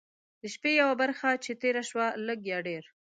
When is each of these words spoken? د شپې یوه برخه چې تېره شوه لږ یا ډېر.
د 0.41 0.43
شپې 0.53 0.71
یوه 0.81 0.95
برخه 1.01 1.29
چې 1.43 1.51
تېره 1.61 1.83
شوه 1.89 2.07
لږ 2.27 2.39
یا 2.51 2.59
ډېر. 2.67 2.83